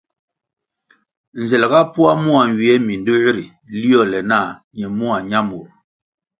[1.41, 3.45] Nzel ga poa mua nywie mindoē ri
[3.79, 5.67] liole nah ñe mua ñamur.